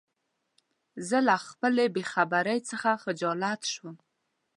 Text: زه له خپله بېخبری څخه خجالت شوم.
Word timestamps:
زه 1.07 1.17
له 1.27 1.35
خپله 1.47 1.83
بېخبری 1.95 2.57
څخه 2.69 2.89
خجالت 3.03 3.61
شوم. 3.73 3.95